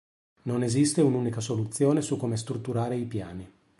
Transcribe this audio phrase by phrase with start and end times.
[0.45, 3.51] Non esiste un'unica soluzione su come strutturare i piani.